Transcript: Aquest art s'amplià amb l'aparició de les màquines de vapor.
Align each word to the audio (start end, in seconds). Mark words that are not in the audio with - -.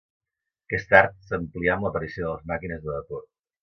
Aquest 0.69 0.95
art 1.01 1.13
s'amplià 1.29 1.77
amb 1.77 1.89
l'aparició 1.89 2.29
de 2.29 2.35
les 2.35 2.53
màquines 2.55 2.87
de 2.91 2.95
vapor. 3.01 3.27